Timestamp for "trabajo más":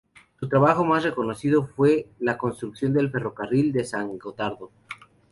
0.49-1.03